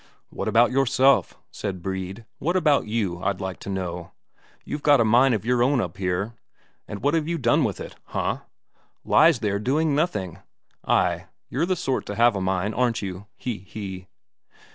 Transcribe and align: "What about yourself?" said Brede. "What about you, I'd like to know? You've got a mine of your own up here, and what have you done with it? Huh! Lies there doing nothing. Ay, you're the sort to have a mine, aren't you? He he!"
"What 0.31 0.47
about 0.47 0.71
yourself?" 0.71 1.37
said 1.51 1.83
Brede. 1.83 2.25
"What 2.39 2.55
about 2.55 2.87
you, 2.87 3.21
I'd 3.21 3.39
like 3.39 3.59
to 3.59 3.69
know? 3.69 4.13
You've 4.65 4.81
got 4.81 4.99
a 4.99 5.05
mine 5.05 5.31
of 5.35 5.45
your 5.45 5.61
own 5.61 5.79
up 5.79 5.97
here, 5.97 6.33
and 6.87 7.03
what 7.03 7.13
have 7.13 7.27
you 7.27 7.37
done 7.37 7.63
with 7.63 7.79
it? 7.79 7.95
Huh! 8.05 8.39
Lies 9.05 9.41
there 9.41 9.59
doing 9.59 9.93
nothing. 9.93 10.39
Ay, 10.87 11.25
you're 11.49 11.67
the 11.67 11.75
sort 11.75 12.07
to 12.07 12.15
have 12.15 12.35
a 12.35 12.41
mine, 12.41 12.73
aren't 12.73 13.03
you? 13.03 13.27
He 13.37 13.59
he!" 13.59 14.07